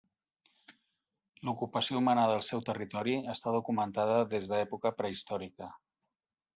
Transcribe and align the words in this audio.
L'ocupació 1.49 2.01
humana 2.01 2.25
del 2.33 2.43
seu 2.49 2.65
territori 2.71 3.15
està 3.37 3.55
documentada 3.59 4.19
des 4.35 4.53
d'època 4.55 4.97
prehistòrica. 5.03 5.75